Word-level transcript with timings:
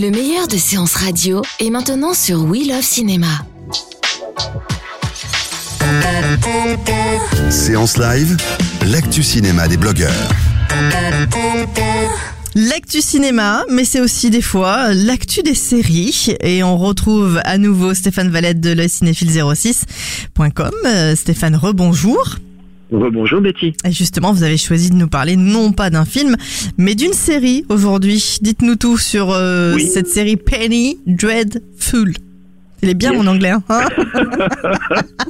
Le 0.00 0.10
meilleur 0.10 0.48
de 0.48 0.56
séances 0.56 0.94
radio 0.94 1.42
est 1.58 1.68
maintenant 1.68 2.14
sur 2.14 2.42
We 2.44 2.66
Love 2.66 2.80
Cinéma. 2.80 3.44
Séance 7.50 7.98
live, 7.98 8.34
l'actu 8.86 9.22
cinéma 9.22 9.68
des 9.68 9.76
blogueurs. 9.76 10.30
L'actu 12.54 13.02
cinéma, 13.02 13.66
mais 13.68 13.84
c'est 13.84 14.00
aussi 14.00 14.30
des 14.30 14.40
fois 14.40 14.94
l'actu 14.94 15.42
des 15.42 15.54
séries. 15.54 16.34
Et 16.40 16.62
on 16.62 16.78
retrouve 16.78 17.38
à 17.44 17.58
nouveau 17.58 17.92
Stéphane 17.92 18.30
Valette 18.30 18.60
de 18.60 18.70
le 18.70 18.84
cinéphile06.com. 18.84 20.70
Euh, 20.86 21.14
Stéphane, 21.14 21.56
rebonjour. 21.56 22.36
Bonjour 22.92 23.40
Betty. 23.40 23.72
Et 23.84 23.92
justement, 23.92 24.32
vous 24.32 24.42
avez 24.42 24.56
choisi 24.56 24.90
de 24.90 24.96
nous 24.96 25.08
parler 25.08 25.36
non 25.36 25.72
pas 25.72 25.90
d'un 25.90 26.04
film, 26.04 26.36
mais 26.76 26.94
d'une 26.94 27.12
série 27.12 27.64
aujourd'hui. 27.68 28.38
Dites-nous 28.42 28.76
tout 28.76 28.98
sur 28.98 29.30
euh, 29.30 29.74
Oui. 29.74 29.86
cette 29.86 30.08
série 30.08 30.36
Penny 30.36 30.98
Dreadful. 31.06 32.14
Il 32.82 32.88
est 32.90 32.94
bien 32.94 33.12
Yes. 33.12 33.22
mon 33.22 33.30
anglais, 33.30 33.50
hein 33.50 33.62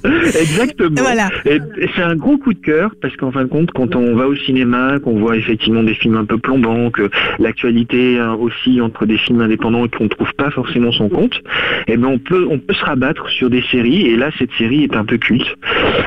Exactement. 0.05 1.01
Voilà. 1.03 1.29
Et, 1.47 1.57
et 1.79 1.89
c'est 1.95 2.03
un 2.03 2.17
gros 2.17 2.39
coup 2.39 2.53
de 2.55 2.59
cœur 2.61 2.93
parce 3.01 3.17
qu'en 3.17 3.31
fin 3.33 3.43
de 3.45 3.49
compte, 3.49 3.71
quand 3.73 3.97
on 3.97 4.15
va 4.15 4.27
au 4.29 4.37
cinéma, 4.37 4.99
qu'on 5.03 5.19
voit 5.19 5.37
effectivement 5.37 5.83
des 5.83 5.95
films 5.95 6.17
un 6.17 6.25
peu 6.25 6.39
plombants, 6.39 6.91
que 6.91 7.11
l'actualité 7.39 8.19
hein, 8.19 8.35
aussi 8.35 8.81
entre 8.81 9.07
des 9.07 9.19
films 9.19 9.41
indépendants 9.41 9.85
et 9.85 9.89
qu'on 9.89 10.05
ne 10.05 10.09
trouve 10.09 10.33
pas 10.35 10.51
forcément 10.51 10.93
son 10.93 11.09
compte, 11.09 11.41
eh 11.87 11.97
ben 11.97 12.09
on 12.09 12.19
peut 12.19 12.47
on 12.51 12.59
peut 12.59 12.75
se 12.75 12.85
rabattre 12.85 13.29
sur 13.31 13.51
des 13.51 13.63
séries 13.71 14.07
et 14.07 14.17
là 14.17 14.31
cette 14.39 14.53
série 14.59 14.85
est 14.85 14.97
un 14.97 15.05
peu 15.05 15.19
culte. 15.19 15.47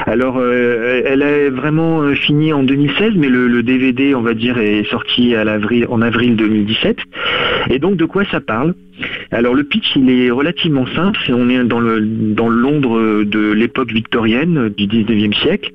Alors 0.05 0.37
euh, 0.37 1.01
elle 1.05 1.21
est 1.21 1.49
vraiment 1.49 2.01
euh, 2.01 2.13
finie 2.15 2.53
en 2.53 2.63
2016, 2.63 3.13
mais 3.15 3.29
le, 3.29 3.47
le 3.47 3.63
DVD 3.63 4.15
on 4.15 4.21
va 4.21 4.33
dire 4.33 4.57
est 4.57 4.89
sorti 4.89 5.35
à 5.35 5.43
en 5.89 6.01
avril 6.01 6.35
2017. 6.35 6.97
Et 7.69 7.79
donc 7.79 7.95
de 7.97 8.05
quoi 8.05 8.23
ça 8.31 8.39
parle? 8.39 8.73
Alors 9.31 9.55
le 9.55 9.63
pitch 9.63 9.95
il 9.95 10.09
est 10.09 10.31
relativement 10.31 10.85
simple, 10.87 11.19
on 11.29 11.49
est 11.49 11.63
dans 11.63 11.79
le 11.79 12.01
dans 12.01 12.49
Londres 12.49 13.23
de 13.23 13.51
l'époque 13.51 13.91
victorienne 13.91 14.57
euh, 14.57 14.69
du 14.69 14.87
19e 14.87 15.33
siècle. 15.41 15.71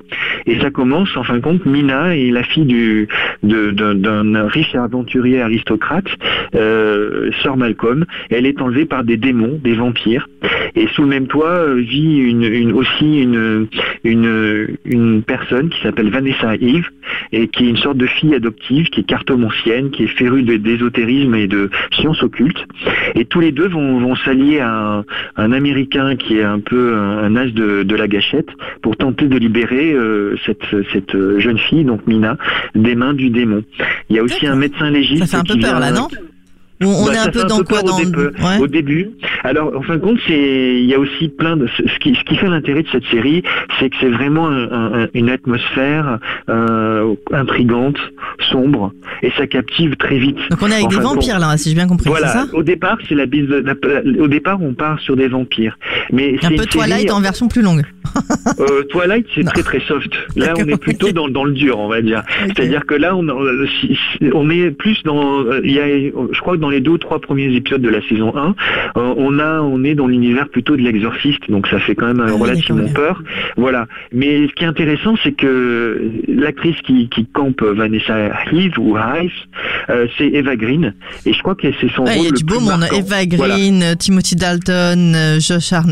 Et 0.47 0.59
ça 0.61 0.71
commence 0.71 1.17
en 1.17 1.25
fin 1.25 1.35
de 1.35 1.41
compte 1.41 1.67
Mina 1.67 2.17
est 2.17 2.31
la 2.31 2.43
fille 2.43 2.67
du 2.67 3.09
d'un 3.43 4.49
riche 4.49 4.75
aventurier 4.75 5.41
aristocrate 5.41 6.07
euh, 6.55 7.31
Malcolm, 7.57 8.05
elle 8.31 8.47
est 8.47 8.61
enlevée 8.61 8.85
par 8.85 9.05
des 9.05 9.17
démons, 9.17 9.59
des 9.63 9.75
vampires. 9.75 10.29
Et 10.77 10.87
sous 10.89 11.03
le 11.03 11.09
même 11.09 11.27
toit 11.27 11.49
euh, 11.49 11.75
vit 11.75 12.19
une, 12.19 12.73
aussi 12.73 13.21
une 13.23 13.67
une 14.05 14.77
une 14.85 15.23
personne 15.23 15.71
qui 15.71 15.81
s'appelle 15.83 16.11
Vanessa 16.11 16.55
Eve 16.55 16.87
et 17.33 17.49
qui 17.49 17.67
est 17.67 17.71
une 17.71 17.77
sorte 17.79 17.97
de 17.97 18.07
fille 18.07 18.35
adoptive 18.35 18.87
qui 18.91 19.01
est 19.01 19.05
cartomancienne, 19.05 19.91
qui 19.91 20.05
est 20.05 20.19
férue 20.19 20.43
d'ésotérisme 20.43 21.35
et 21.35 21.47
de 21.47 21.71
sciences 21.93 22.23
occultes 22.23 22.65
et 23.15 23.25
tous 23.25 23.41
les 23.41 23.53
deux 23.53 23.69
vont, 23.69 23.99
vont 24.01 24.15
s'allier 24.17 24.61
à 24.61 24.71
un, 24.99 25.05
un 25.37 25.53
Américain 25.53 26.17
qui 26.17 26.39
est 26.39 26.43
un 26.45 26.61
peu 26.61 26.95
un, 26.97 27.19
un 27.25 27.37
as 27.37 27.47
de, 27.47 27.83
de 27.83 27.97
la 27.97 28.09
gâchette 28.09 28.49
pour 28.83 28.97
tenter 28.97 29.27
de 29.27 29.37
libérer 29.39 29.93
euh, 29.93 30.37
cette, 30.47 30.65
cette 30.93 31.17
jeune 31.39 31.59
fille, 31.59 31.85
donc 31.85 32.07
Mina, 32.07 32.37
des 32.75 32.95
mains 32.95 33.15
du 33.15 33.31
démon. 33.31 33.65
Il 34.11 34.17
y 34.17 34.19
a 34.19 34.23
aussi 34.23 34.47
un 34.47 34.57
médecin 34.57 34.91
légiste. 34.91 35.25
Ça 35.27 35.27
fait 35.27 35.37
un 35.37 35.45
peu 35.45 35.55
qui 35.55 35.61
peur 35.61 35.71
vient- 35.79 35.81
là, 35.81 35.93
non? 35.93 36.09
Ou 36.83 36.87
on 36.87 37.07
bah, 37.07 37.13
est 37.15 37.19
un 37.19 37.29
peu 37.31 37.45
dans 37.45 37.59
quoi 37.65 37.83
dans 37.83 37.97
au, 37.97 38.05
début, 38.05 38.19
Ouais. 38.43 38.59
au 38.61 38.67
début. 38.69 39.11
Alors, 39.43 39.77
en 39.77 39.83
fin 39.83 39.95
de 39.97 40.01
compte, 40.01 40.19
c'est 40.27 40.77
il 40.81 40.85
y 40.87 40.95
a 40.95 40.99
aussi 40.99 41.29
plein 41.29 41.57
de 41.57 41.67
ce 41.67 41.99
qui, 41.99 42.15
ce 42.15 42.23
qui 42.25 42.37
fait 42.37 42.49
l'intérêt 42.49 42.83
de 42.85 42.89
cette 42.93 43.05
série, 43.07 43.43
c'est 43.81 43.91
que 43.91 43.97
c'est 44.01 44.09
vraiment 44.11 44.49
un- 44.49 45.03
un- 45.03 45.09
une 45.15 45.29
atmosphère 45.29 46.19
euh, 46.49 47.15
intrigante, 47.33 47.97
sombre, 48.51 48.93
et 49.23 49.31
ça 49.37 49.47
captive 49.47 49.97
très 49.97 50.19
vite. 50.19 50.39
Donc 50.51 50.61
on 50.63 50.69
est 50.69 50.75
avec 50.75 50.85
En 50.87 50.89
des 50.89 50.95
compte, 50.97 51.05
vampires 51.17 51.39
là, 51.41 51.57
si 51.57 51.71
j'ai 51.71 51.75
bien 51.75 51.89
compris, 51.89 52.09
Voilà. 52.09 52.29
ça? 52.29 52.47
Au 52.53 52.63
départ, 52.63 52.99
c'est 53.09 53.15
la 53.15 53.27
bise. 53.27 53.49
de- 53.49 53.57
la- 53.65 54.23
au 54.23 54.29
départ, 54.29 54.61
on 54.63 54.75
part 54.75 55.01
sur 55.01 55.17
des 55.17 55.29
vampires, 55.29 55.77
mais 56.13 56.35
Un 56.43 56.49
peu 56.49 56.55
une 56.55 56.59
série- 56.59 56.69
Twilight 56.69 57.11
en 57.11 57.21
version 57.21 57.49
plus 57.49 57.63
longue. 57.63 57.83
Euh, 58.61 58.83
Twilight, 58.91 59.27
c'est 59.35 59.45
très 59.45 59.63
très 59.63 59.81
soft. 59.81 60.13
Là, 60.37 60.55
on 60.59 60.67
est 60.69 60.77
plutôt 60.81 61.13
dans, 61.13 61.29
dans 61.29 61.45
le 61.45 61.53
dur, 61.53 61.79
on 61.79 61.89
va 61.89 62.01
dire. 62.03 62.23
C'est-à-dire 62.47 62.87
que 62.87 62.95
là, 62.95 63.15
on, 63.17 63.27
euh, 63.29 63.67
on 64.35 64.51
est 64.51 64.71
plus 64.71 65.03
dans. 65.05 65.45
euh, 65.45 65.61
Il 65.65 65.73
y 65.73 65.81
a, 65.81 65.87
je 65.89 66.41
crois 66.41 66.55
que 66.57 66.61
dans 66.61 66.71
les 66.71 66.81
deux 66.81 66.93
ou 66.93 66.99
trois 66.99 67.21
premiers 67.21 67.55
épisodes 67.55 67.83
de 67.83 67.89
la 67.89 68.01
saison 68.09 68.35
1, 68.37 68.55
euh, 68.97 69.15
on 69.17 69.39
a, 69.39 69.61
on 69.61 69.85
est 69.85 69.95
dans 69.95 70.07
l'univers 70.07 70.49
plutôt 70.49 70.77
de 70.77 70.83
l'exorciste, 70.83 71.49
donc 71.51 71.67
ça 71.69 71.79
fait 71.79 71.95
quand 71.95 72.07
même 72.07 72.25
Ah 72.27 72.33
relativement 72.33 72.89
peur. 72.95 73.23
Voilà. 73.57 73.87
Mais 74.13 74.47
ce 74.49 74.53
qui 74.55 74.65
est 74.65 74.69
intéressant, 74.69 75.15
c'est 75.23 75.33
que 75.33 76.11
l'actrice 76.29 76.77
qui, 76.87 77.09
qui 77.09 77.27
campe 77.27 77.63
Vanessa 77.63 78.31
Heath 78.53 78.77
ou 78.79 78.97
Hive, 78.97 79.31
euh, 79.91 80.07
c'est 80.17 80.27
Eva 80.29 80.57
Green, 80.57 80.95
et 81.27 81.33
je 81.33 81.39
crois 81.43 81.55
que 81.55 81.69
c'est 81.81 81.91
son 81.95 82.05
Ouais, 82.05 82.15
rôle 82.15 82.19
il 82.19 82.25
y 82.25 82.29
a 82.29 82.31
le 82.31 82.37
du 82.39 82.45
beau 82.45 82.61
monde. 82.61 82.81
marquant. 82.81 82.97
Eva. 82.97 83.27
Green, 83.27 83.85
Timothy 83.99 84.37
Dalton, 84.37 85.39
Josh 85.41 85.73
Hart- 85.73 85.89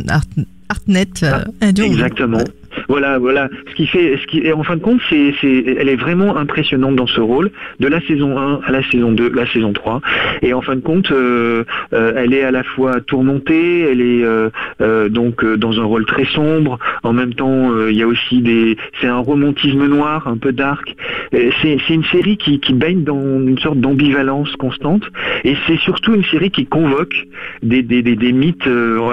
Hartnett. 0.69 1.23
euh, 1.23 1.45
Ah. 1.61 1.67
Exactement. 1.85 2.45
Voilà, 2.89 3.19
voilà. 3.19 3.49
Ce 3.71 3.75
qui 3.75 3.87
fait, 3.87 4.17
ce 4.17 4.27
qui, 4.27 4.39
et 4.39 4.53
en 4.53 4.63
fin 4.63 4.77
de 4.77 4.83
compte, 4.83 5.01
c'est, 5.11 5.35
elle 5.43 5.89
est 5.89 5.97
vraiment 5.97 6.37
impressionnante 6.37 6.97
dans 6.97 7.07
ce 7.07 7.21
rôle, 7.21 7.51
de 7.81 7.89
la 7.89 8.01
saison 8.03 8.39
1 8.39 8.61
à 8.65 8.71
la 8.71 8.83
saison 8.91 9.13
2, 9.13 9.33
la 9.35 9.47
saison 9.47 9.73
3. 9.73 10.01
Et 10.43 10.53
en 10.53 10.63
fin 10.63 10.77
de 10.77 10.81
compte, 10.81 11.11
euh, 11.11 11.65
euh, 11.93 12.13
elle 12.17 12.33
est 12.33 12.43
à 12.43 12.51
la 12.51 12.63
fois 12.63 13.01
tourmentée, 13.01 13.81
elle 13.81 14.01
est 14.01 14.25
euh, 14.25 15.09
donc 15.09 15.45
dans 15.45 15.81
un 15.81 15.85
rôle 15.85 16.07
très 16.07 16.25
sombre. 16.27 16.79
En 17.03 17.13
même 17.13 17.35
temps, 17.35 17.73
il 17.89 17.97
y 17.97 18.03
a 18.03 18.07
aussi 18.07 18.41
des, 18.41 18.77
c'est 19.01 19.09
un 19.09 19.19
romantisme 19.19 19.87
noir, 19.87 20.29
un 20.29 20.37
peu 20.37 20.53
dark. 20.53 20.95
C'est, 21.33 21.79
une 21.89 22.05
série 22.05 22.37
qui, 22.37 22.61
baigne 22.73 23.05
dans 23.05 23.41
une 23.41 23.59
sorte 23.59 23.79
d'ambivalence 23.79 24.55
constante. 24.57 25.05
Et 25.45 25.57
c'est 25.67 25.79
surtout 25.79 26.15
une 26.15 26.25
série 26.25 26.51
qui 26.51 26.67
convoque 26.67 27.15
des, 27.63 27.83
des, 27.83 28.03
des, 28.03 28.17
des 28.17 28.33
mythes 28.33 28.69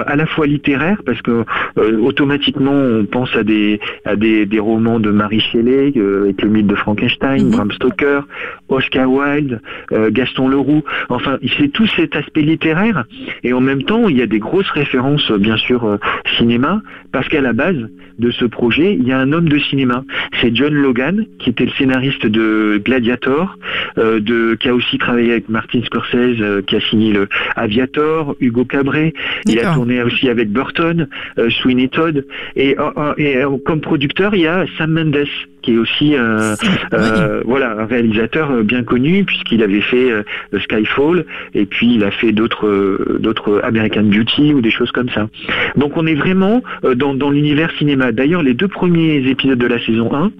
à 0.06 0.16
la 0.16 0.26
fois 0.26 0.46
littéraires, 0.46 1.00
parce 1.06 1.20
que 1.22 1.44
automatiquement 1.76 2.72
on 2.72 3.04
pense 3.06 3.34
à 3.36 3.42
des 3.42 3.63
à 4.04 4.16
des, 4.16 4.46
des 4.46 4.58
romans 4.60 5.00
de 5.00 5.10
Mary 5.10 5.40
Shelley 5.40 5.92
euh, 5.96 6.24
avec 6.24 6.42
le 6.42 6.48
mythe 6.48 6.66
de 6.66 6.74
Frankenstein, 6.74 7.44
Mhm. 7.44 7.50
Bram 7.50 7.70
Stoker, 7.72 8.20
Oscar 8.68 9.10
Wilde, 9.10 9.60
euh, 9.92 10.10
Gaston 10.10 10.48
Leroux. 10.48 10.82
Enfin, 11.08 11.38
c'est 11.58 11.68
tout 11.68 11.86
cet 11.96 12.16
aspect 12.16 12.42
littéraire 12.42 13.04
et 13.42 13.52
en 13.52 13.60
même 13.60 13.82
temps 13.82 14.08
il 14.08 14.16
y 14.16 14.22
a 14.22 14.26
des 14.26 14.38
grosses 14.38 14.70
références 14.70 15.30
bien 15.32 15.56
sûr 15.56 15.84
euh, 15.84 15.98
cinéma 16.38 16.82
parce 17.12 17.28
qu'à 17.28 17.40
la 17.40 17.52
base 17.52 17.88
de 18.18 18.30
ce 18.30 18.44
projet 18.44 18.94
il 18.94 19.06
y 19.06 19.12
a 19.12 19.18
un 19.18 19.32
homme 19.32 19.48
de 19.48 19.58
cinéma. 19.58 20.04
C'est 20.40 20.54
John 20.54 20.72
Logan 20.72 21.26
qui 21.38 21.50
était 21.50 21.64
le 21.64 21.72
scénariste 21.72 22.26
de 22.26 22.80
Gladiator, 22.84 23.56
euh, 23.98 24.20
de 24.20 24.54
qui 24.60 24.68
a 24.68 24.74
aussi 24.74 24.98
travaillé 24.98 25.32
avec 25.32 25.48
Martin 25.48 25.80
Scorsese 25.84 26.40
euh, 26.40 26.62
qui 26.62 26.76
a 26.76 26.80
signé 26.80 27.12
le 27.12 27.28
Aviator, 27.56 28.36
Hugo 28.40 28.64
Cabret. 28.64 29.12
Il 29.46 29.58
a 29.60 29.74
tourné 29.74 30.02
aussi 30.02 30.28
avec 30.28 30.50
Burton, 30.50 31.08
euh, 31.38 31.50
Sweeney 31.50 31.88
Todd. 31.88 32.24
Et, 32.56 32.76
et, 33.18 33.44
comme 33.58 33.80
producteur, 33.80 34.34
il 34.34 34.42
y 34.42 34.46
a 34.46 34.64
Sam 34.78 34.92
Mendes, 34.92 35.26
qui 35.62 35.74
est 35.74 35.78
aussi 35.78 36.14
euh, 36.14 36.54
euh, 36.92 37.42
voilà 37.44 37.80
un 37.80 37.86
réalisateur 37.86 38.50
euh, 38.50 38.62
bien 38.62 38.82
connu 38.82 39.24
puisqu'il 39.24 39.62
avait 39.62 39.80
fait 39.80 40.10
euh, 40.10 40.22
Skyfall 40.62 41.24
et 41.54 41.64
puis 41.64 41.94
il 41.94 42.04
a 42.04 42.10
fait 42.10 42.32
d'autres 42.32 43.18
d'autres 43.18 43.60
American 43.64 44.02
Beauty 44.02 44.52
ou 44.52 44.60
des 44.60 44.70
choses 44.70 44.92
comme 44.92 45.08
ça. 45.10 45.28
Donc 45.76 45.96
on 45.96 46.06
est 46.06 46.14
vraiment 46.14 46.62
dans, 46.96 47.14
dans 47.14 47.30
l'univers 47.30 47.70
cinéma. 47.78 48.12
D'ailleurs, 48.12 48.42
les 48.42 48.54
deux 48.54 48.68
premiers 48.68 49.16
épisodes 49.28 49.58
de 49.58 49.66
la 49.66 49.78
saison 49.84 50.14
1 50.14 50.32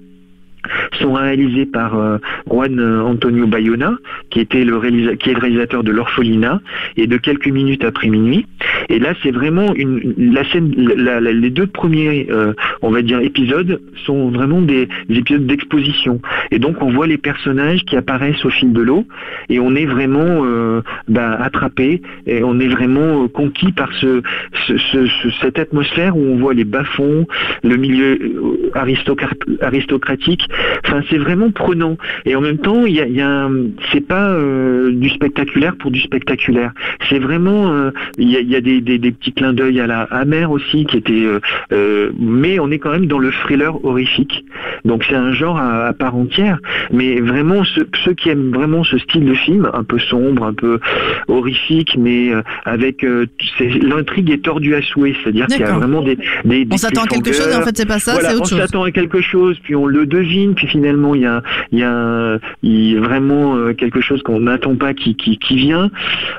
sont 0.95 1.13
réalisés 1.13 1.65
par 1.65 1.97
euh, 1.97 2.17
Juan 2.49 2.79
Antonio 2.79 3.47
Bayona, 3.47 3.93
qui 4.29 4.39
était 4.39 4.63
le 4.63 4.75
est 4.85 5.33
le 5.33 5.39
réalisateur 5.39 5.83
de 5.83 5.91
L'Orphelinat 5.91 6.61
et 6.97 7.07
de 7.07 7.17
Quelques 7.17 7.47
minutes 7.47 7.83
après 7.83 8.09
minuit. 8.09 8.45
Et 8.89 8.99
là, 8.99 9.13
c'est 9.23 9.31
vraiment 9.31 9.73
une, 9.75 10.13
la 10.17 10.43
scène, 10.51 10.71
les 10.75 11.49
deux 11.49 11.67
premiers, 11.67 12.27
euh, 12.29 12.53
on 12.81 12.91
va 12.91 13.01
dire, 13.01 13.19
épisodes 13.19 13.81
sont 14.05 14.29
vraiment 14.29 14.61
des, 14.61 14.87
des 15.09 15.17
épisodes 15.19 15.45
d'exposition. 15.47 16.19
Et 16.51 16.59
donc, 16.59 16.81
on 16.81 16.91
voit 16.91 17.07
les 17.07 17.17
personnages 17.17 17.83
qui 17.85 17.95
apparaissent 17.95 18.43
au 18.45 18.49
fil 18.49 18.73
de 18.73 18.81
l'eau, 18.81 19.05
et 19.49 19.59
on 19.59 19.75
est 19.75 19.85
vraiment 19.85 20.43
euh, 20.45 20.81
bah, 21.07 21.31
attrapé, 21.41 22.01
et 22.27 22.43
on 22.43 22.59
est 22.59 22.67
vraiment 22.67 23.23
euh, 23.23 23.27
conquis 23.27 23.71
par 23.71 23.91
ce, 23.93 24.21
ce- 24.67 24.77
ce- 24.77 25.07
ce- 25.07 25.29
cette 25.41 25.57
atmosphère 25.57 26.15
où 26.17 26.21
on 26.21 26.37
voit 26.37 26.53
les 26.53 26.65
bas-fonds, 26.65 27.25
le 27.63 27.75
milieu 27.77 28.17
euh, 28.21 28.71
aristocra- 28.75 29.33
aristocratique. 29.61 30.43
Enfin, 30.85 31.01
c'est 31.09 31.17
vraiment 31.17 31.51
prenant. 31.51 31.97
Et 32.25 32.35
en 32.35 32.41
même 32.41 32.57
temps, 32.57 32.85
il 32.85 32.93
y 32.95 33.01
a, 33.01 33.07
y 33.07 33.21
a 33.21 33.49
c'est 33.91 34.05
pas 34.05 34.29
euh, 34.29 34.91
du 34.91 35.09
spectaculaire 35.09 35.75
pour 35.77 35.91
du 35.91 35.99
spectaculaire. 35.99 36.71
C'est 37.09 37.19
vraiment, 37.19 37.71
euh, 37.73 37.91
il 38.17 38.29
y 38.29 38.43
y 38.45 38.55
a 38.55 38.61
des, 38.61 38.81
des- 38.81 38.99
des 38.99 39.11
petits 39.11 39.33
clins 39.33 39.53
d'œil 39.53 39.79
à 39.79 39.87
la 39.87 40.01
Hammer 40.11 40.45
aussi 40.45 40.85
qui 40.85 40.97
était, 40.97 41.13
euh, 41.25 41.39
euh, 41.73 42.11
mais 42.19 42.59
on 42.59 42.69
est 42.71 42.79
quand 42.79 42.91
même 42.91 43.07
dans 43.07 43.19
le 43.19 43.31
thriller 43.31 43.83
horrifique. 43.85 44.45
Donc 44.85 45.03
c'est 45.09 45.15
un 45.15 45.33
genre 45.33 45.57
à, 45.57 45.87
à 45.87 45.93
part 45.93 46.15
entière. 46.15 46.59
Mais 46.91 47.19
vraiment, 47.19 47.63
ceux, 47.63 47.87
ceux 48.03 48.13
qui 48.13 48.29
aiment 48.29 48.51
vraiment 48.51 48.83
ce 48.83 48.97
style 48.99 49.25
de 49.25 49.33
film, 49.33 49.69
un 49.73 49.83
peu 49.83 49.99
sombre, 49.99 50.43
un 50.45 50.53
peu 50.53 50.79
horrifique, 51.27 51.95
mais 51.97 52.33
euh, 52.33 52.41
avec 52.65 53.03
euh, 53.03 53.25
l'intrigue 53.81 54.29
est 54.31 54.43
tordue 54.43 54.75
à 54.75 54.81
souhait. 54.81 55.15
C'est-à-dire 55.23 55.47
qu'il 55.47 55.59
y 55.61 55.63
a 55.63 55.71
vraiment 55.73 56.01
des, 56.01 56.17
des, 56.45 56.65
des 56.65 56.73
On 56.73 56.77
s'attend 56.77 57.03
à 57.03 57.07
quelque 57.07 57.33
chose 57.33 57.47
et 57.51 57.55
en 57.55 57.61
fait 57.61 57.75
c'est 57.77 57.87
pas 57.87 57.99
ça, 57.99 58.13
voilà, 58.13 58.29
c'est 58.29 58.35
on 58.35 58.37
autre 58.39 58.49
chose. 58.49 58.59
s'attend 58.59 58.83
à 58.83 58.91
quelque 58.91 59.21
chose, 59.21 59.57
puis 59.63 59.75
on 59.75 59.85
le 59.85 60.05
devine, 60.05 60.53
puis 60.55 60.67
finalement 60.75 61.15
il 61.15 61.21
y 61.71 61.83
a, 61.83 62.39
vraiment 62.99 63.55
euh, 63.55 63.73
quelque 63.73 64.01
chose 64.01 64.21
qu'on 64.23 64.41
n'attend 64.41 64.75
pas 64.75 64.93
qui, 64.93 65.15
vient. 65.51 65.89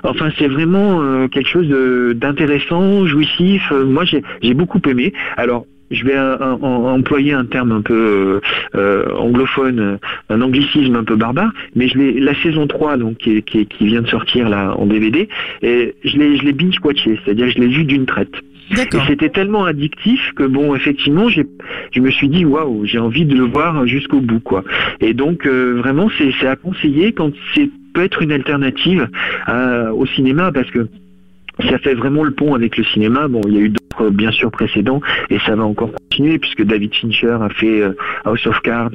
Enfin, 0.03 0.29
c'est 0.39 0.49
vraiment 0.49 1.03
euh, 1.03 1.29
quelque 1.29 1.49
chose 1.49 1.69
d'intéressant, 2.15 3.07
jouissif. 3.07 3.63
Euh, 3.73 3.85
moi, 3.87 4.05
j'ai 4.05 4.55
beaucoup 4.55 4.81
aimé. 4.89 5.13
Alors. 5.37 5.67
Je 5.89 6.05
vais 6.05 6.19
employer 6.19 7.33
un 7.33 7.45
terme 7.45 7.71
un 7.71 7.81
peu 7.81 8.41
anglophone, 8.75 10.01
un 10.29 10.41
anglicisme 10.41 10.97
un 10.97 11.05
peu 11.05 11.15
barbare, 11.15 11.53
mais 11.77 11.87
je 11.87 12.19
la 12.19 12.35
saison 12.43 12.67
3 12.67 12.97
donc 12.97 13.19
qui 13.19 13.67
vient 13.83 14.03
de 14.03 14.09
sortir 14.09 14.49
là 14.49 14.75
en 14.77 14.87
DVD, 14.87 15.29
et 15.63 15.95
je 16.05 16.17
l'ai 16.19 16.39
je 16.39 16.43
l'ai 16.43 16.53
binge 16.53 16.81
watché, 16.83 17.21
c'est-à-dire 17.25 17.49
je 17.51 17.61
l'ai 17.61 17.69
vu 17.69 17.85
d'une 17.85 18.05
traite. 18.05 18.35
Et 18.71 19.07
c'était 19.07 19.29
tellement 19.29 19.65
addictif 19.65 20.33
que 20.35 20.43
bon, 20.45 20.75
effectivement, 20.75 21.29
je 21.29 22.01
me 22.01 22.11
suis 22.11 22.29
dit 22.29 22.45
waouh, 22.45 22.85
j'ai 22.85 22.99
envie 22.99 23.25
de 23.25 23.35
le 23.37 23.45
voir 23.45 23.87
jusqu'au 23.87 24.21
bout, 24.21 24.41
quoi. 24.41 24.65
Et 25.01 25.15
donc 25.15 25.47
euh, 25.47 25.75
vraiment, 25.79 26.09
c'est, 26.19 26.47
à 26.47 26.57
conseiller 26.57 27.13
quand 27.13 27.31
c'est 27.55 27.71
peut 27.95 28.03
être 28.05 28.21
une 28.23 28.33
alternative 28.33 29.09
à- 29.47 29.93
au 29.95 30.05
cinéma 30.07 30.53
parce 30.53 30.71
que 30.71 30.89
ça 31.71 31.79
fait 31.79 31.95
vraiment 31.95 32.25
le 32.25 32.33
pont 32.33 32.55
avec 32.55 32.77
le 32.77 32.85
cinéma. 32.85 33.29
Bon, 33.29 33.41
il 33.47 33.55
y 33.55 33.59
a 33.59 33.61
eu 33.61 33.69
d'autres 33.71 34.11
bien 34.11 34.31
sûr 34.31 34.51
précédents 34.51 35.01
et 35.31 35.39
ça 35.41 35.57
va 35.57 35.65
encore 35.65 35.91
puisque 36.39 36.63
David 36.63 36.95
Fincher 36.95 37.37
a 37.41 37.49
fait 37.49 37.81
euh, 37.83 37.93
House 38.25 38.47
of 38.47 38.61
Cards, 38.61 38.91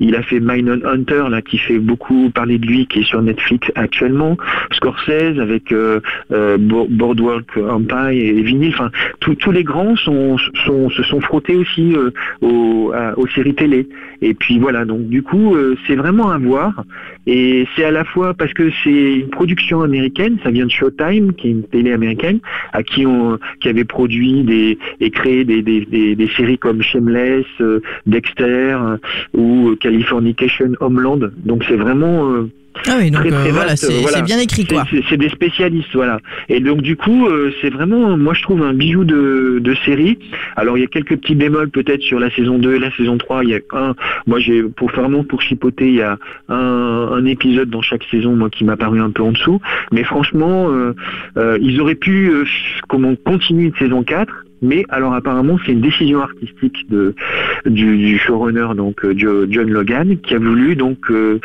il 0.00 0.14
a 0.14 0.22
fait 0.22 0.40
Mindhunter 0.40 1.24
là 1.30 1.42
qui 1.42 1.58
fait 1.58 1.78
beaucoup 1.78 2.30
parler 2.30 2.58
de 2.58 2.66
lui, 2.66 2.86
qui 2.86 3.00
est 3.00 3.04
sur 3.04 3.22
Netflix 3.22 3.70
actuellement, 3.74 4.36
Scorsese 4.72 5.38
avec 5.40 5.72
euh, 5.72 6.00
euh, 6.32 6.56
Bo- 6.58 6.86
Boardwalk 6.88 7.56
Empire 7.56 8.08
et 8.08 8.42
Vinyl. 8.42 8.72
Enfin, 8.74 8.90
tous 9.20 9.50
les 9.50 9.64
grands 9.64 9.96
sont, 9.96 10.36
se 10.38 11.02
sont 11.02 11.20
frottés 11.20 11.56
aussi 11.56 11.94
aux, 12.40 12.92
séries 13.34 13.54
télé. 13.54 13.88
Et 14.22 14.34
puis 14.34 14.58
voilà, 14.58 14.84
donc 14.84 15.08
du 15.08 15.22
coup, 15.22 15.56
c'est 15.86 15.96
vraiment 15.96 16.30
à 16.30 16.38
voir. 16.38 16.84
Et 17.26 17.66
c'est 17.74 17.84
à 17.84 17.90
la 17.90 18.04
fois 18.04 18.34
parce 18.34 18.52
que 18.52 18.70
c'est 18.82 19.14
une 19.14 19.30
production 19.30 19.82
américaine, 19.82 20.38
ça 20.42 20.50
vient 20.50 20.66
de 20.66 20.70
Showtime, 20.70 21.32
qui 21.34 21.48
est 21.48 21.50
une 21.50 21.64
télé 21.64 21.92
américaine, 21.92 22.40
à 22.72 22.82
qui 22.82 23.06
on, 23.06 23.38
qui 23.60 23.68
avait 23.68 23.84
produit 23.84 24.44
et 25.00 25.10
créé 25.10 25.44
des, 25.44 25.62
des 25.62 26.28
séries 26.36 26.58
comme 26.64 26.80
Shameless, 26.82 27.44
euh, 27.60 27.80
Dexter 28.06 28.42
euh, 28.80 28.96
ou 29.34 29.76
Californication 29.78 30.72
Homeland. 30.80 31.20
Donc 31.44 31.62
c'est 31.68 31.76
vraiment 31.76 32.32
euh, 32.32 32.48
Ah 32.88 32.96
oui, 32.98 33.10
donc 33.10 33.20
très, 33.20 33.32
euh, 33.32 33.40
très 33.42 33.50
voilà, 33.50 33.76
c'est 33.76 34.00
voilà. 34.00 34.16
c'est 34.16 34.22
bien 34.22 34.38
écrit 34.38 34.62
c'est- 34.66 34.74
quoi. 34.74 34.84
C'est 35.10 35.18
des 35.18 35.28
spécialistes, 35.28 35.90
voilà. 35.94 36.18
Et 36.48 36.60
donc 36.60 36.80
du 36.80 36.96
coup, 36.96 37.26
euh, 37.26 37.52
c'est 37.60 37.68
vraiment, 37.68 38.16
moi 38.16 38.32
je 38.32 38.42
trouve 38.42 38.62
un 38.62 38.72
bijou 38.72 39.04
de, 39.04 39.58
de 39.60 39.74
série. 39.84 40.18
Alors 40.56 40.78
il 40.78 40.80
y 40.80 40.84
a 40.84 40.86
quelques 40.86 41.16
petits 41.18 41.34
bémols 41.34 41.68
peut-être 41.70 42.00
sur 42.02 42.18
la 42.18 42.30
saison 42.30 42.58
2 42.58 42.76
et 42.76 42.78
la 42.78 42.90
saison 42.92 43.18
3. 43.18 43.44
Il 43.44 43.50
y 43.50 43.54
a 43.54 43.60
un, 43.72 43.94
moi 44.26 44.38
j'ai 44.40 44.62
pour 44.62 44.90
vraiment 44.90 45.22
pour 45.22 45.42
chipoter, 45.42 45.88
il 45.88 45.94
y 45.96 46.02
a 46.02 46.16
un, 46.48 46.54
un 47.18 47.24
épisode 47.26 47.68
dans 47.68 47.82
chaque 47.82 48.04
saison, 48.10 48.34
moi 48.34 48.48
qui 48.48 48.64
m'a 48.64 48.76
paru 48.78 49.00
un 49.00 49.10
peu 49.10 49.22
en 49.22 49.32
dessous. 49.32 49.60
Mais 49.92 50.02
franchement, 50.04 50.70
euh, 50.70 50.94
euh, 51.36 51.58
ils 51.60 51.78
auraient 51.80 51.94
pu 51.94 52.30
euh, 52.30 52.44
comment 52.88 53.14
continuer 53.16 53.66
une 53.66 53.74
saison 53.76 54.02
4. 54.02 54.32
Mais 54.64 54.84
alors 54.88 55.14
apparemment 55.14 55.58
c'est 55.64 55.72
une 55.72 55.80
décision 55.80 56.20
artistique 56.22 56.88
de 56.90 57.14
du, 57.66 57.96
du 57.98 58.18
showrunner 58.18 58.68
donc 58.76 59.04
euh, 59.04 59.14
Jo- 59.16 59.46
John 59.48 59.70
Logan 59.70 60.16
qui 60.18 60.34
a 60.34 60.38
voulu 60.38 60.74
donc 60.74 60.98
euh, 61.10 61.38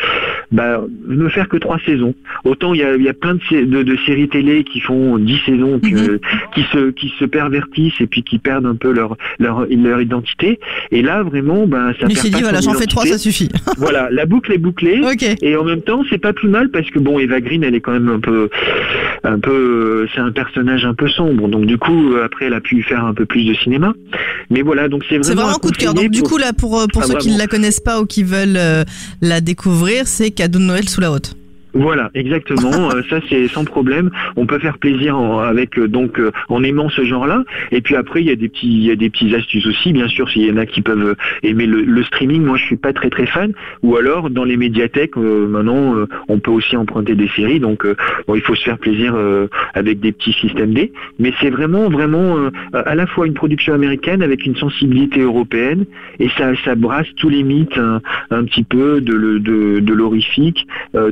bah, 0.51 0.81
ne 1.07 1.27
faire 1.29 1.47
que 1.49 1.57
trois 1.57 1.77
saisons. 1.85 2.15
Autant 2.45 2.73
il 2.73 2.79
y 2.79 2.83
a, 2.83 2.95
il 2.95 3.03
y 3.03 3.09
a 3.09 3.13
plein 3.13 3.35
de, 3.35 3.41
sé- 3.49 3.65
de, 3.65 3.83
de 3.83 3.97
séries 4.05 4.29
télé 4.29 4.63
qui 4.63 4.79
font 4.79 5.17
dix 5.17 5.39
saisons, 5.45 5.79
Mhm. 5.83 5.97
euh, 5.97 6.19
qui 6.53 6.63
se 6.71 6.89
qui 6.91 7.13
se 7.19 7.25
pervertissent 7.25 7.99
et 8.01 8.07
puis 8.07 8.23
qui 8.23 8.39
perdent 8.39 8.65
un 8.65 8.75
peu 8.75 8.91
leur 8.91 9.15
leur, 9.39 9.65
leur 9.69 10.01
identité. 10.01 10.59
Et 10.91 11.01
là 11.01 11.21
vraiment, 11.23 11.67
bah, 11.67 11.91
ça 11.99 12.07
Il 12.09 12.15
perd 12.15 12.27
dit 12.27 12.41
voilà, 12.41 12.61
j'en 12.61 12.73
fais 12.73 12.85
trois, 12.85 13.05
ça 13.05 13.17
suffit. 13.17 13.49
Voilà, 13.77 14.09
la 14.11 14.25
boucle 14.25 14.51
est 14.51 14.57
bouclée. 14.57 14.99
Et 15.41 15.55
en 15.55 15.63
même 15.63 15.81
temps, 15.81 16.03
c'est 16.09 16.17
pas 16.17 16.33
plus 16.33 16.49
mal 16.49 16.69
parce 16.69 16.89
que 16.89 16.99
bon, 16.99 17.17
Eva 17.19 17.39
Green, 17.41 17.63
elle 17.63 17.75
est 17.75 17.79
quand 17.81 17.91
même 17.93 18.09
un 18.09 18.19
peu, 18.19 18.49
un 19.23 19.39
peu, 19.39 20.07
c'est 20.13 20.19
un 20.21 20.31
personnage 20.31 20.85
un 20.85 20.93
peu 20.93 21.07
sombre. 21.07 21.47
Donc 21.47 21.65
du 21.65 21.77
coup, 21.77 22.13
après, 22.23 22.45
elle 22.45 22.53
a 22.53 22.61
pu 22.61 22.81
faire 22.83 23.05
un 23.09 23.13
peu 23.13 23.25
plus 23.25 23.43
de 23.45 23.53
cinéma. 23.55 23.93
Mais 24.49 24.61
voilà, 24.61 24.87
donc 24.87 25.03
c'est 25.09 25.17
vraiment. 25.17 25.35
Vraiment 25.41 25.55
un 25.55 25.59
coup 25.59 25.71
de 25.71 25.77
cœur. 25.77 25.93
Donc 25.93 26.09
du 26.09 26.19
pour- 26.21 26.29
coup 26.29 26.37
là 26.37 26.53
pour 26.53 26.79
euh, 26.79 26.85
pour 26.91 27.01
Ah, 27.03 27.07
ceux 27.07 27.15
qui 27.17 27.31
ne 27.31 27.37
la 27.37 27.47
connaissent 27.47 27.79
pas 27.79 27.99
ou 28.01 28.05
qui 28.05 28.23
veulent 28.23 28.57
euh, 28.57 28.83
la 29.21 29.41
découvrir, 29.41 30.07
c'est 30.07 30.31
cadeau 30.31 30.59
de 30.59 30.63
Noël 30.63 30.87
sous 30.87 31.01
la 31.01 31.11
haute. 31.11 31.35
Voilà, 31.73 32.09
exactement. 32.13 32.69
Euh, 32.89 33.03
ça, 33.09 33.19
c'est 33.29 33.47
sans 33.47 33.65
problème. 33.65 34.09
On 34.35 34.45
peut 34.45 34.57
faire 34.57 34.77
plaisir 34.77 35.17
en, 35.17 35.39
avec 35.39 35.77
euh, 35.77 35.87
donc 35.87 36.19
euh, 36.19 36.31
en 36.47 36.63
aimant 36.63 36.89
ce 36.89 37.03
genre-là. 37.03 37.43
Et 37.71 37.81
puis 37.81 37.95
après, 37.95 38.21
il 38.21 38.27
y 38.27 38.31
a 38.31 38.35
des 38.35 38.49
petits, 38.49 38.67
il 38.67 38.83
y 38.83 38.91
a 38.91 38.95
des 38.95 39.09
petites 39.09 39.33
astuces 39.33 39.67
aussi, 39.67 39.93
bien 39.93 40.07
sûr. 40.07 40.29
S'il 40.29 40.45
y 40.45 40.51
en 40.51 40.57
a 40.57 40.65
qui 40.65 40.81
peuvent 40.81 41.15
aimer 41.43 41.67
le, 41.67 41.81
le 41.81 42.03
streaming, 42.03 42.43
moi, 42.43 42.57
je 42.57 42.65
suis 42.65 42.77
pas 42.77 42.93
très 42.93 43.09
très 43.09 43.27
fan. 43.27 43.53
Ou 43.83 43.95
alors 43.97 44.29
dans 44.29 44.43
les 44.43 44.57
médiathèques, 44.57 45.17
maintenant, 45.17 45.95
on 46.27 46.39
peut 46.39 46.51
aussi 46.51 46.77
emprunter 46.77 47.15
des 47.15 47.27
séries. 47.29 47.59
Donc, 47.59 47.85
bon, 48.27 48.35
il 48.35 48.41
faut 48.41 48.55
se 48.55 48.63
faire 48.63 48.77
plaisir 48.77 49.15
avec 49.73 49.99
des 49.99 50.11
petits 50.11 50.33
systèmes 50.33 50.73
D. 50.73 50.91
Mais 51.19 51.33
c'est 51.39 51.49
vraiment, 51.49 51.89
vraiment 51.89 52.37
à 52.73 52.95
la 52.95 53.05
fois 53.05 53.27
une 53.27 53.33
production 53.33 53.73
américaine 53.73 54.23
avec 54.23 54.45
une 54.45 54.55
sensibilité 54.55 55.19
européenne 55.21 55.85
et 56.19 56.29
ça, 56.37 56.53
ça 56.63 56.75
brasse 56.75 57.07
tous 57.17 57.29
les 57.29 57.43
mythes 57.43 57.77
un, 57.77 58.01
un 58.31 58.43
petit 58.45 58.63
peu 58.63 59.01
de, 59.01 59.37
de, 59.37 59.79
de 59.79 59.93
l'horrifique, 59.93 60.67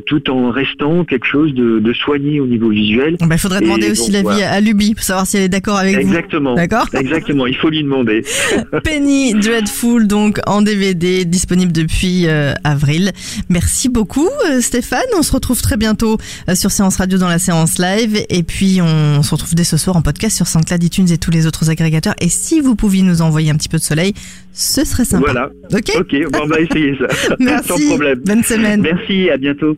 tout 0.06 0.30
en 0.30 0.47
restant 0.52 1.06
quelque 1.06 1.26
chose 1.26 1.54
de, 1.54 1.80
de 1.80 1.94
soigné 1.94 2.40
au 2.40 2.48
niveau 2.48 2.70
visuel. 2.70 3.18
Bah, 3.20 3.28
il 3.32 3.38
faudrait 3.38 3.60
Et 3.60 3.66
demander 3.66 3.92
aussi 3.92 4.12
l'avis 4.12 4.24
voilà. 4.24 4.52
à 4.52 4.60
Luby 4.60 4.94
pour 4.94 5.04
savoir 5.04 5.26
si 5.28 5.38
elle 5.38 5.44
est 5.44 5.50
d'accord 5.50 5.78
avec 5.78 5.96
Exactement. 5.98 6.52
vous. 6.52 6.56
D'accord 6.58 6.88
Exactement, 6.94 7.48
il 7.48 7.56
faut 7.56 7.70
lui 7.70 7.84
demander. 7.84 8.24
Penny 8.84 9.34
Dreadful 9.34 10.08
donc 10.08 10.40
en 10.48 10.62
DVD 10.62 11.26
disponible 11.26 11.72
depuis 11.72 12.28
euh, 12.28 12.54
avril. 12.64 13.12
Merci 13.50 13.90
beaucoup 13.90 14.30
euh, 14.50 14.62
Stéphane. 14.62 15.00
On 15.18 15.22
se 15.24 15.32
retrouve 15.32 15.62
très 15.62 15.77
bientôt 15.77 16.18
euh, 16.50 16.56
sur 16.56 16.72
Séance 16.72 16.98
Radio 16.98 17.18
dans 17.18 17.30
la 17.30 17.39
séance 17.39 17.80
live 17.80 18.25
et 18.30 18.44
puis 18.44 18.80
on 18.82 19.24
se 19.24 19.32
retrouve 19.32 19.56
dès 19.56 19.63
ce 19.63 19.77
soir 19.77 19.96
en 19.96 20.01
podcast 20.01 20.36
sur 20.36 20.48
SoundCloud, 20.48 20.84
iTunes 20.84 21.12
et 21.12 21.18
tous 21.18 21.32
les 21.32 21.48
autres 21.48 21.70
agrégateurs. 21.70 22.16
Et 22.22 22.30
si 22.30 22.60
vous 22.60 22.75
pouviez 22.75 23.04
nous 23.04 23.22
envoyer 23.22 23.51
un 23.51 23.56
petit 23.56 23.70
peu 23.70 23.77
de 23.77 23.84
soleil, 23.84 24.13
ce 24.54 24.84
serait 24.86 25.06
sympa. 25.06 25.32
Voilà. 25.32 25.50
Ok. 25.72 25.92
Ok, 26.00 26.32
bon, 26.32 26.39
on 26.44 26.48
va 26.48 26.60
essayer 26.60 26.98
ça. 26.98 27.36
Merci. 27.39 27.68
Sans 27.68 27.89
problème. 27.89 28.20
Bonne 28.25 28.44
semaine. 28.44 28.82
Merci, 28.82 29.30
à 29.30 29.38
bientôt. 29.38 29.77